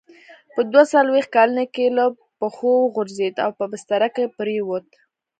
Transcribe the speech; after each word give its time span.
په 0.53 0.61
دوه 0.71 0.83
څلوېښت 0.93 1.29
کلنۍ 1.35 1.65
کې 1.75 1.85
له 1.97 2.05
پښو 2.39 2.71
وغورځېد 2.83 3.35
او 3.43 3.51
په 3.59 3.65
بستره 3.71 4.07
کې 4.15 4.33
پرېووت. 4.37 4.85